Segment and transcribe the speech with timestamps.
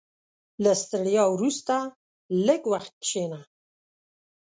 [0.63, 1.75] •له ستړیا وروسته،
[2.47, 3.39] لږ وخت کښېنه.